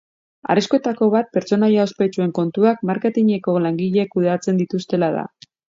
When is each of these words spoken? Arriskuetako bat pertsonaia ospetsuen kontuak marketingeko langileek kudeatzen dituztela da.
Arriskuetako 0.53 1.09
bat 1.15 1.29
pertsonaia 1.37 1.83
ospetsuen 1.89 2.33
kontuak 2.39 2.83
marketingeko 2.93 3.57
langileek 3.69 4.13
kudeatzen 4.19 4.61
dituztela 4.67 5.15
da. 5.21 5.31